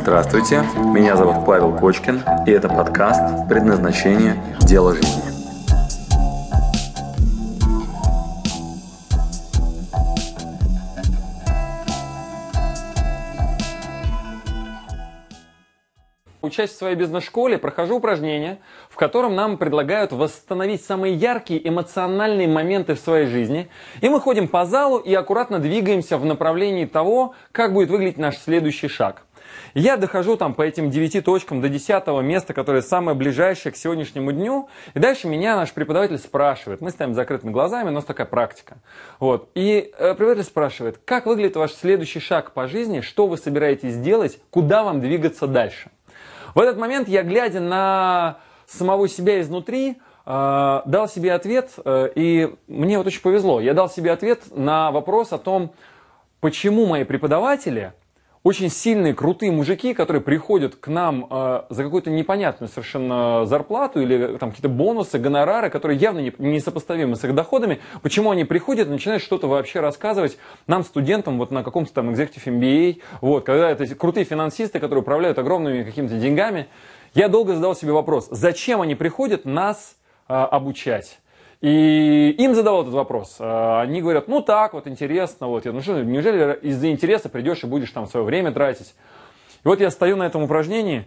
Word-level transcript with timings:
Здравствуйте, 0.00 0.62
меня 0.76 1.16
зовут 1.16 1.44
Павел 1.44 1.76
Кочкин, 1.76 2.22
и 2.46 2.50
это 2.52 2.68
подкаст 2.68 3.48
«Предназначение. 3.48 4.40
Дело 4.60 4.94
жизни». 4.94 5.22
Учась 16.40 16.70
в 16.70 16.76
своей 16.76 16.94
бизнес-школе, 16.94 17.58
прохожу 17.58 17.96
упражнение, 17.96 18.60
в 18.88 18.96
котором 18.96 19.34
нам 19.34 19.58
предлагают 19.58 20.12
восстановить 20.12 20.82
самые 20.82 21.12
яркие 21.14 21.68
эмоциональные 21.68 22.46
моменты 22.46 22.94
в 22.94 23.00
своей 23.00 23.26
жизни. 23.26 23.68
И 24.00 24.08
мы 24.08 24.20
ходим 24.20 24.46
по 24.46 24.64
залу 24.64 24.98
и 24.98 25.12
аккуратно 25.12 25.58
двигаемся 25.58 26.16
в 26.16 26.24
направлении 26.24 26.86
того, 26.86 27.34
как 27.52 27.74
будет 27.74 27.90
выглядеть 27.90 28.16
наш 28.16 28.38
следующий 28.38 28.88
шаг. 28.88 29.24
Я 29.74 29.96
дохожу 29.96 30.36
там 30.36 30.54
по 30.54 30.62
этим 30.62 30.90
девяти 30.90 31.20
точкам 31.20 31.60
до 31.60 31.68
десятого 31.68 32.20
места, 32.20 32.54
которое 32.54 32.82
самое 32.82 33.16
ближайшее 33.16 33.72
к 33.72 33.76
сегодняшнему 33.76 34.32
дню. 34.32 34.68
И 34.94 34.98
дальше 34.98 35.28
меня 35.28 35.56
наш 35.56 35.72
преподаватель 35.72 36.18
спрашивает. 36.18 36.80
Мы 36.80 36.90
стоим 36.90 37.14
закрытыми 37.14 37.50
глазами, 37.50 37.88
у 37.88 37.92
нас 37.92 38.04
такая 38.04 38.26
практика. 38.26 38.78
Вот. 39.20 39.50
И 39.54 39.92
э, 39.98 40.14
преподаватель 40.14 40.44
спрашивает, 40.44 40.98
как 41.04 41.26
выглядит 41.26 41.56
ваш 41.56 41.72
следующий 41.72 42.20
шаг 42.20 42.52
по 42.52 42.66
жизни, 42.66 43.00
что 43.00 43.26
вы 43.26 43.36
собираетесь 43.36 43.96
делать, 43.96 44.40
куда 44.50 44.84
вам 44.84 45.00
двигаться 45.00 45.46
дальше. 45.46 45.90
В 46.54 46.60
этот 46.60 46.78
момент 46.78 47.08
я, 47.08 47.22
глядя 47.22 47.60
на 47.60 48.38
самого 48.66 49.08
себя 49.08 49.40
изнутри, 49.40 49.98
э, 50.26 50.80
дал 50.84 51.08
себе 51.08 51.32
ответ, 51.32 51.72
э, 51.84 52.10
и 52.14 52.54
мне 52.66 52.98
вот 52.98 53.06
очень 53.06 53.22
повезло. 53.22 53.60
Я 53.60 53.74
дал 53.74 53.90
себе 53.90 54.12
ответ 54.12 54.44
на 54.50 54.90
вопрос 54.90 55.32
о 55.32 55.38
том, 55.38 55.72
почему 56.40 56.86
мои 56.86 57.04
преподаватели, 57.04 57.92
очень 58.42 58.70
сильные, 58.70 59.14
крутые 59.14 59.50
мужики, 59.52 59.94
которые 59.94 60.22
приходят 60.22 60.76
к 60.76 60.88
нам 60.88 61.26
э, 61.28 61.62
за 61.70 61.82
какую-то 61.82 62.10
непонятную 62.10 62.68
совершенно 62.68 63.44
зарплату 63.46 64.00
или 64.00 64.36
там 64.38 64.50
какие-то 64.50 64.68
бонусы, 64.68 65.18
гонорары, 65.18 65.70
которые 65.70 65.98
явно 65.98 66.20
не, 66.20 66.32
несопоставимы 66.38 67.16
с 67.16 67.24
их 67.24 67.34
доходами, 67.34 67.80
почему 68.02 68.30
они 68.30 68.44
приходят 68.44 68.88
и 68.88 68.90
начинают 68.90 69.22
что-то 69.22 69.48
вообще 69.48 69.80
рассказывать 69.80 70.38
нам, 70.66 70.84
студентам, 70.84 71.38
вот 71.38 71.50
на 71.50 71.62
каком-то 71.62 71.92
там 71.92 72.10
Executive 72.10 72.44
MBA, 72.46 73.00
вот, 73.20 73.44
когда 73.44 73.70
это 73.70 73.86
крутые 73.94 74.24
финансисты, 74.24 74.78
которые 74.78 75.02
управляют 75.02 75.38
огромными 75.38 75.82
какими-то 75.82 76.18
деньгами. 76.18 76.68
Я 77.14 77.28
долго 77.28 77.54
задал 77.54 77.74
себе 77.74 77.92
вопрос, 77.92 78.28
зачем 78.30 78.80
они 78.80 78.94
приходят 78.94 79.44
нас 79.44 79.96
э, 80.28 80.34
обучать? 80.34 81.18
И 81.60 82.34
им 82.38 82.54
задавал 82.54 82.82
этот 82.82 82.94
вопрос. 82.94 83.36
А, 83.40 83.80
они 83.80 84.00
говорят, 84.00 84.28
ну 84.28 84.40
так, 84.42 84.74
вот 84.74 84.86
интересно, 84.86 85.48
вот, 85.48 85.64
ну 85.64 85.80
что, 85.80 86.02
неужели 86.02 86.58
из-за 86.62 86.90
интереса 86.90 87.28
придешь 87.28 87.64
и 87.64 87.66
будешь 87.66 87.90
там 87.90 88.06
свое 88.06 88.24
время 88.24 88.52
тратить? 88.52 88.94
И 89.64 89.68
вот 89.68 89.80
я 89.80 89.90
стою 89.90 90.16
на 90.16 90.26
этом 90.26 90.44
упражнении, 90.44 91.06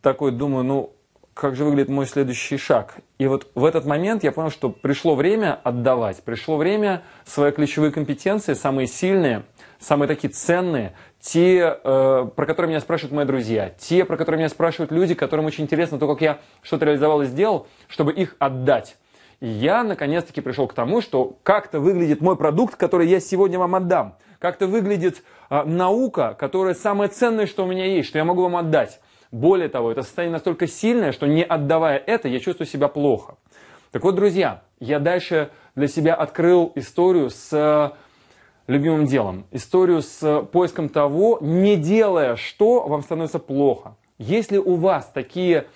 такой 0.00 0.30
думаю, 0.30 0.64
ну, 0.64 0.92
как 1.34 1.56
же 1.56 1.64
выглядит 1.64 1.88
мой 1.88 2.06
следующий 2.06 2.58
шаг. 2.58 2.96
И 3.18 3.26
вот 3.26 3.50
в 3.54 3.64
этот 3.64 3.84
момент 3.84 4.22
я 4.22 4.32
понял, 4.32 4.50
что 4.50 4.68
пришло 4.68 5.14
время 5.14 5.58
отдавать, 5.64 6.22
пришло 6.22 6.56
время 6.56 7.02
свои 7.24 7.50
ключевые 7.52 7.90
компетенции, 7.90 8.54
самые 8.54 8.86
сильные, 8.86 9.44
самые 9.80 10.08
такие 10.08 10.30
ценные, 10.30 10.92
те, 11.20 11.78
э, 11.82 12.28
про 12.36 12.46
которые 12.46 12.70
меня 12.70 12.80
спрашивают 12.80 13.12
мои 13.14 13.24
друзья, 13.24 13.70
те, 13.78 14.04
про 14.04 14.16
которые 14.16 14.40
меня 14.40 14.48
спрашивают 14.48 14.92
люди, 14.92 15.14
которым 15.14 15.46
очень 15.46 15.64
интересно 15.64 15.98
то, 15.98 16.06
как 16.06 16.20
я 16.20 16.38
что-то 16.62 16.84
реализовал 16.84 17.22
и 17.22 17.26
сделал, 17.26 17.66
чтобы 17.88 18.12
их 18.12 18.36
отдать. 18.38 18.96
Я 19.44 19.82
наконец-таки 19.82 20.40
пришел 20.40 20.68
к 20.68 20.72
тому, 20.72 21.00
что 21.00 21.36
как-то 21.42 21.80
выглядит 21.80 22.20
мой 22.20 22.36
продукт, 22.36 22.76
который 22.76 23.08
я 23.08 23.18
сегодня 23.18 23.58
вам 23.58 23.74
отдам. 23.74 24.14
Как-то 24.38 24.68
выглядит 24.68 25.24
а, 25.50 25.64
наука, 25.64 26.36
которая 26.38 26.74
самое 26.74 27.10
ценное, 27.10 27.46
что 27.46 27.64
у 27.64 27.66
меня 27.66 27.84
есть, 27.86 28.08
что 28.08 28.18
я 28.18 28.24
могу 28.24 28.42
вам 28.42 28.54
отдать. 28.54 29.00
Более 29.32 29.68
того, 29.68 29.90
это 29.90 30.04
состояние 30.04 30.34
настолько 30.34 30.68
сильное, 30.68 31.10
что 31.10 31.26
не 31.26 31.42
отдавая 31.42 31.98
это, 31.98 32.28
я 32.28 32.38
чувствую 32.38 32.68
себя 32.68 32.86
плохо. 32.86 33.34
Так 33.90 34.04
вот, 34.04 34.14
друзья, 34.14 34.62
я 34.78 35.00
дальше 35.00 35.50
для 35.74 35.88
себя 35.88 36.14
открыл 36.14 36.70
историю 36.76 37.28
с 37.28 37.96
любимым 38.68 39.06
делом. 39.06 39.44
Историю 39.50 40.02
с 40.02 40.42
поиском 40.52 40.88
того, 40.88 41.38
не 41.40 41.74
делая 41.74 42.36
что, 42.36 42.86
вам 42.86 43.02
становится 43.02 43.40
плохо. 43.40 43.96
Если 44.18 44.58
у 44.58 44.76
вас 44.76 45.10
такие 45.12 45.66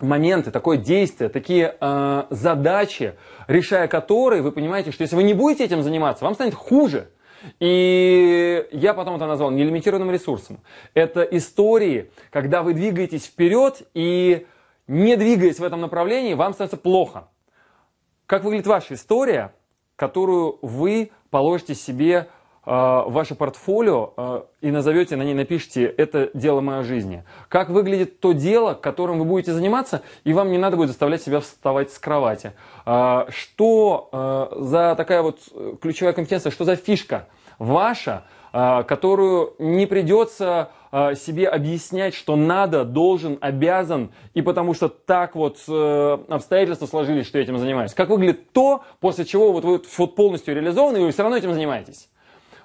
моменты, 0.00 0.50
такое 0.50 0.76
действие, 0.76 1.28
такие 1.28 1.76
э, 1.80 2.24
задачи, 2.30 3.14
решая 3.48 3.88
которые, 3.88 4.42
вы 4.42 4.52
понимаете, 4.52 4.92
что 4.92 5.02
если 5.02 5.16
вы 5.16 5.22
не 5.22 5.34
будете 5.34 5.64
этим 5.64 5.82
заниматься, 5.82 6.24
вам 6.24 6.34
станет 6.34 6.54
хуже. 6.54 7.08
И 7.60 8.66
я 8.72 8.94
потом 8.94 9.16
это 9.16 9.26
назвал 9.26 9.50
нелимитированным 9.50 10.10
ресурсом. 10.10 10.60
Это 10.94 11.22
истории, 11.22 12.10
когда 12.30 12.62
вы 12.62 12.74
двигаетесь 12.74 13.26
вперед 13.26 13.82
и 13.94 14.46
не 14.86 15.16
двигаясь 15.16 15.58
в 15.58 15.64
этом 15.64 15.80
направлении, 15.80 16.34
вам 16.34 16.52
становится 16.52 16.76
плохо. 16.76 17.28
Как 18.26 18.44
выглядит 18.44 18.66
ваша 18.66 18.94
история, 18.94 19.54
которую 19.94 20.58
вы 20.62 21.10
положите 21.30 21.74
себе 21.74 22.28
ваше 22.66 23.36
портфолио 23.36 24.12
э, 24.16 24.42
и 24.60 24.70
назовете 24.72 25.14
на 25.14 25.22
ней, 25.22 25.34
напишите 25.34 25.84
«это 25.84 26.30
дело 26.34 26.60
моей 26.60 26.82
жизни». 26.82 27.22
Как 27.48 27.70
выглядит 27.70 28.18
то 28.18 28.32
дело, 28.32 28.74
которым 28.74 29.20
вы 29.20 29.24
будете 29.24 29.52
заниматься, 29.52 30.02
и 30.24 30.32
вам 30.32 30.50
не 30.50 30.58
надо 30.58 30.76
будет 30.76 30.88
заставлять 30.88 31.22
себя 31.22 31.38
вставать 31.38 31.92
с 31.92 31.98
кровати. 31.98 32.52
Э, 32.84 33.26
что 33.28 34.50
за 34.56 34.94
такая 34.96 35.22
вот 35.22 35.38
ключевая 35.80 36.12
компетенция, 36.12 36.50
что 36.50 36.64
за 36.64 36.76
фишка 36.76 37.28
ваша, 37.58 38.24
которую 38.52 39.54
не 39.58 39.86
придется 39.86 40.70
себе 40.90 41.48
объяснять, 41.48 42.14
что 42.14 42.36
надо, 42.36 42.84
должен, 42.84 43.38
обязан, 43.40 44.10
и 44.34 44.42
потому 44.42 44.74
что 44.74 44.88
так 44.88 45.34
вот 45.34 45.58
обстоятельства 46.28 46.86
сложились, 46.86 47.26
что 47.26 47.38
я 47.38 47.44
этим 47.44 47.58
занимаюсь. 47.58 47.94
Как 47.94 48.08
выглядит 48.08 48.52
то, 48.52 48.82
после 49.00 49.24
чего 49.24 49.52
вот 49.52 49.64
вы 49.64 49.80
вот 49.98 50.14
полностью 50.16 50.54
реализованы, 50.54 50.98
и 50.98 51.00
вы 51.02 51.12
все 51.12 51.22
равно 51.22 51.36
этим 51.36 51.52
занимаетесь. 51.52 52.08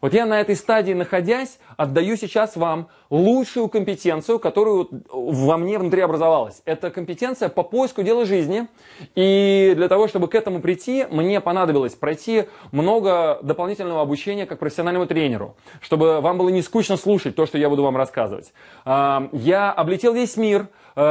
Вот 0.00 0.14
я 0.14 0.26
на 0.26 0.40
этой 0.40 0.54
стадии 0.54 0.92
находясь, 0.92 1.58
отдаю 1.76 2.16
сейчас 2.16 2.56
вам 2.56 2.88
лучшую 3.10 3.68
компетенцию, 3.68 4.38
которую 4.38 4.88
во 5.10 5.56
мне 5.56 5.78
внутри 5.78 6.02
образовалась. 6.02 6.62
Это 6.64 6.90
компетенция 6.90 7.48
по 7.48 7.62
поиску 7.62 8.02
дела 8.02 8.24
жизни. 8.24 8.68
И 9.14 9.72
для 9.76 9.88
того, 9.88 10.08
чтобы 10.08 10.28
к 10.28 10.34
этому 10.34 10.60
прийти, 10.60 11.06
мне 11.10 11.40
понадобилось 11.40 11.94
пройти 11.94 12.44
много 12.70 13.38
дополнительного 13.42 14.02
обучения 14.02 14.46
как 14.46 14.58
профессиональному 14.58 15.06
тренеру, 15.06 15.56
чтобы 15.80 16.20
вам 16.20 16.38
было 16.38 16.48
не 16.48 16.62
скучно 16.62 16.96
слушать 16.96 17.34
то, 17.34 17.46
что 17.46 17.58
я 17.58 17.68
буду 17.68 17.82
вам 17.82 17.96
рассказывать. 17.96 18.52
А, 18.84 19.28
я 19.32 19.72
облетел 19.72 20.12
весь 20.12 20.36
мир, 20.36 20.68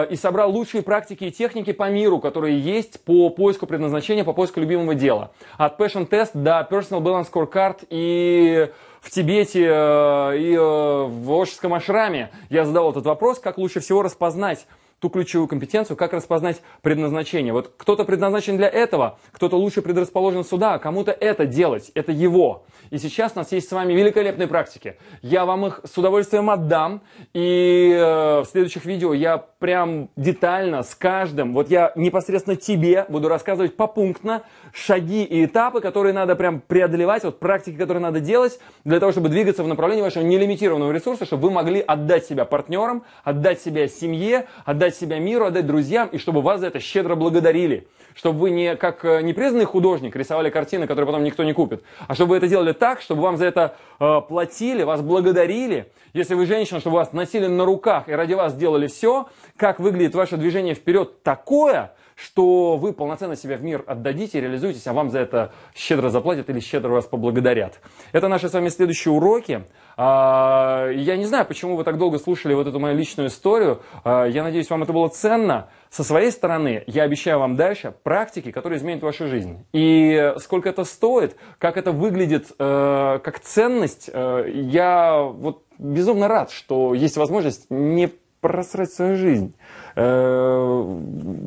и 0.09 0.15
собрал 0.15 0.51
лучшие 0.51 0.83
практики 0.83 1.25
и 1.25 1.31
техники 1.31 1.71
по 1.71 1.89
миру, 1.89 2.19
которые 2.19 2.59
есть 2.59 2.99
по 3.05 3.29
поиску 3.29 3.67
предназначения, 3.67 4.23
по 4.23 4.33
поиску 4.33 4.59
любимого 4.59 4.95
дела. 4.95 5.31
От 5.57 5.79
Passion 5.79 6.07
Test 6.09 6.31
до 6.33 6.67
Personal 6.69 7.01
Balance 7.01 7.31
Scorecard 7.31 7.85
и 7.89 8.69
в 9.01 9.09
Тибете, 9.09 9.63
э, 9.63 10.37
и 10.37 10.53
э, 10.53 10.59
в 10.59 11.31
Ошском 11.41 11.73
ашраме 11.73 12.31
я 12.49 12.65
задал 12.65 12.91
этот 12.91 13.05
вопрос, 13.05 13.39
как 13.39 13.57
лучше 13.57 13.79
всего 13.79 14.01
распознать 14.01 14.67
ту 14.99 15.09
ключевую 15.09 15.47
компетенцию, 15.47 15.95
как 15.95 16.13
распознать 16.13 16.61
предназначение. 16.81 17.53
Вот 17.53 17.73
кто-то 17.77 18.03
предназначен 18.03 18.57
для 18.57 18.67
этого, 18.67 19.19
кто-то 19.31 19.55
лучше 19.57 19.81
предрасположен 19.81 20.43
сюда, 20.43 20.73
а 20.73 20.79
кому-то 20.79 21.11
это 21.11 21.45
делать, 21.45 21.91
это 21.93 22.11
его. 22.11 22.65
И 22.89 22.97
сейчас 22.97 23.33
у 23.35 23.39
нас 23.39 23.51
есть 23.51 23.69
с 23.69 23.71
вами 23.71 23.93
великолепные 23.93 24.47
практики. 24.47 24.97
Я 25.21 25.45
вам 25.45 25.67
их 25.67 25.81
с 25.83 25.97
удовольствием 25.97 26.49
отдам, 26.49 27.01
и 27.33 27.91
э, 27.93 28.41
в 28.41 28.45
следующих 28.45 28.85
видео 28.85 29.13
я 29.13 29.37
прям 29.37 30.09
детально 30.15 30.83
с 30.83 30.95
каждым, 30.95 31.53
вот 31.53 31.69
я 31.69 31.91
непосредственно 31.95 32.55
тебе 32.55 33.05
буду 33.09 33.27
рассказывать 33.27 33.75
попунктно 33.75 34.43
шаги 34.73 35.23
и 35.23 35.45
этапы, 35.45 35.81
которые 35.81 36.13
надо 36.13 36.35
прям 36.35 36.61
преодолевать, 36.61 37.23
вот 37.23 37.39
практики, 37.39 37.75
которые 37.75 38.01
надо 38.01 38.19
делать 38.19 38.59
для 38.83 38.99
того, 38.99 39.11
чтобы 39.11 39.29
двигаться 39.29 39.63
в 39.63 39.67
направлении 39.67 40.03
вашего 40.03 40.23
нелимитированного 40.23 40.91
ресурса, 40.91 41.25
чтобы 41.25 41.43
вы 41.43 41.51
могли 41.51 41.81
отдать 41.81 42.25
себя 42.25 42.45
партнерам, 42.45 43.03
отдать 43.23 43.61
себя 43.61 43.87
семье, 43.87 44.47
отдать 44.65 44.86
себя 44.95 45.19
миру, 45.19 45.45
отдать 45.45 45.67
друзьям, 45.67 46.09
и 46.09 46.17
чтобы 46.17 46.41
вас 46.41 46.59
за 46.61 46.67
это 46.67 46.79
щедро 46.79 47.15
благодарили 47.15 47.87
чтобы 48.17 48.39
вы 48.39 48.49
не 48.49 48.75
как 48.75 49.05
э, 49.05 49.21
непризнанный 49.21 49.65
художник 49.65 50.15
рисовали 50.15 50.49
картины, 50.49 50.87
которые 50.87 51.05
потом 51.05 51.23
никто 51.23 51.43
не 51.43 51.53
купит, 51.53 51.83
а 52.07 52.15
чтобы 52.15 52.31
вы 52.31 52.37
это 52.37 52.47
делали 52.47 52.73
так, 52.73 53.01
чтобы 53.01 53.21
вам 53.21 53.37
за 53.37 53.45
это 53.45 53.75
э, 53.99 54.21
платили, 54.27 54.83
вас 54.83 55.01
благодарили. 55.01 55.91
Если 56.13 56.33
вы 56.33 56.47
женщина, 56.47 56.79
чтобы 56.79 56.95
вас 56.95 57.13
носили 57.13 57.45
на 57.45 57.63
руках 57.63 58.09
и 58.09 58.11
ради 58.13 58.33
вас 58.33 58.55
делали 58.55 58.87
все, 58.87 59.29
как 59.55 59.79
выглядит 59.79 60.15
ваше 60.15 60.35
движение 60.35 60.73
вперед 60.73 61.21
такое, 61.21 61.93
что 62.17 62.77
вы 62.77 62.93
полноценно 62.93 63.35
себя 63.35 63.57
в 63.57 63.63
мир 63.63 63.83
отдадите, 63.85 64.41
реализуетесь, 64.41 64.87
а 64.87 64.93
вам 64.93 65.11
за 65.11 65.19
это 65.19 65.53
щедро 65.75 66.09
заплатят 66.09 66.49
или 66.49 66.59
щедро 66.59 66.89
вас 66.89 67.05
поблагодарят. 67.05 67.79
Это 68.11 68.27
наши 68.27 68.49
с 68.49 68.53
вами 68.53 68.69
следующие 68.69 69.13
уроки. 69.13 69.65
А, 69.97 70.89
я 70.89 71.15
не 71.15 71.25
знаю, 71.25 71.45
почему 71.45 71.75
вы 71.75 71.83
так 71.83 71.99
долго 71.99 72.17
слушали 72.17 72.55
вот 72.55 72.65
эту 72.65 72.79
мою 72.79 72.97
личную 72.97 73.29
историю. 73.29 73.81
А, 74.03 74.25
я 74.25 74.43
надеюсь, 74.43 74.69
вам 74.69 74.81
это 74.81 74.93
было 74.93 75.09
ценно. 75.09 75.69
Со 75.91 76.03
своей 76.03 76.31
стороны, 76.31 76.83
я 76.87 77.03
обещаю 77.03 77.39
вам 77.39 77.55
дальше 77.55 77.93
практики, 78.03 78.51
которые 78.51 78.79
изменят 78.79 79.03
вашу 79.03 79.27
жизнь. 79.27 79.65
И 79.71 80.33
сколько 80.37 80.69
это 80.69 80.85
стоит, 80.85 81.35
как 81.59 81.77
это 81.77 81.91
выглядит 81.91 82.47
э, 82.59 83.19
как 83.23 83.39
ценность, 83.39 84.09
э, 84.11 84.49
я 84.53 85.21
вот 85.21 85.63
безумно 85.77 86.27
рад, 86.27 86.51
что 86.51 86.93
есть 86.93 87.15
возможность 87.15 87.67
не 87.69 88.11
просрать 88.47 88.91
свою 88.91 89.15
жизнь. 89.15 89.53
Э, 89.95 90.99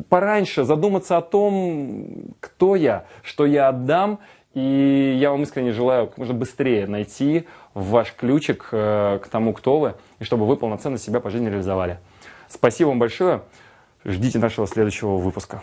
пораньше 0.09 0.65
задуматься 0.65 1.17
о 1.17 1.23
том, 1.23 2.35
кто 2.41 2.77
я, 2.77 3.05
что 3.23 3.47
я 3.47 3.69
отдам. 3.69 4.19
И 4.53 5.17
я 5.21 5.31
вам 5.31 5.45
искренне 5.45 5.73
желаю 5.73 6.09
как 6.09 6.19
можно 6.19 6.35
быстрее 6.35 6.87
найти 6.89 7.47
ваш 7.73 8.13
ключик 8.15 8.69
э, 8.73 9.21
к 9.23 9.29
тому, 9.29 9.53
кто 9.53 9.79
вы, 9.79 9.95
и 10.19 10.25
чтобы 10.25 10.45
вы 10.45 10.57
полноценно 10.57 10.99
себя 10.99 11.21
по 11.21 11.31
жизни 11.31 11.49
реализовали. 11.49 12.01
Спасибо 12.49 12.89
вам 12.89 12.99
большое. 12.99 13.43
Ждите 14.05 14.41
нашего 14.41 14.67
следующего 14.67 15.19
выпуска. 15.19 15.63